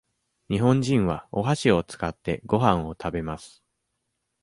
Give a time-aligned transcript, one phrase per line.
[0.49, 3.61] 日本人はおはしを使って、ごはんを食べます。